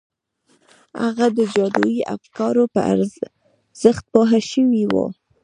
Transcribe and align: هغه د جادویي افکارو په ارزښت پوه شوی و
هغه 1.03 1.27
د 1.37 1.39
جادویي 1.53 2.01
افکارو 2.15 2.63
په 2.73 2.79
ارزښت 2.93 4.03
پوه 4.13 4.29
شوی 4.51 4.83
و 4.91 4.95